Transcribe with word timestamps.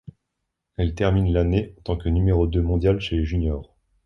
Elle 0.77 0.95
termine 0.95 1.31
l'année 1.31 1.75
en 1.77 1.81
tant 1.83 1.95
que 1.95 2.09
numéro 2.09 2.47
deux 2.47 2.63
mondiale 2.63 2.99
chez 3.01 3.17
les 3.17 3.23
juniors. 3.23 3.71